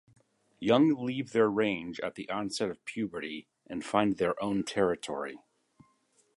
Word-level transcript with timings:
Young 0.59 0.95
leave 1.05 1.31
their 1.31 1.47
range 1.47 1.99
at 1.99 2.15
the 2.15 2.27
onset 2.27 2.71
of 2.71 2.83
puberty, 2.85 3.45
and 3.67 3.85
find 3.85 4.17
their 4.17 4.33
own 4.43 4.63
territory. 4.63 5.37